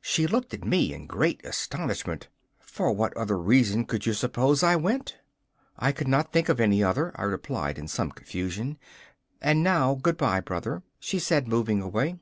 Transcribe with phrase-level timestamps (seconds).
[0.00, 2.26] She looked at me in great astonishment.
[2.58, 5.18] 'For what other reason could you suppose I went?'
[5.78, 8.76] 'I could not think of any other,' I replied, in some confusion.
[9.40, 12.18] 'And now good bye, Brother,' she said, moving away.